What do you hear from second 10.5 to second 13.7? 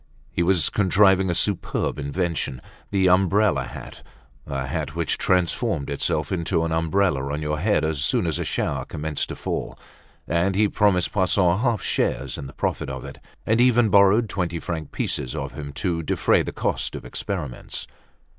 he promised Poisson half shares in the profit of it, and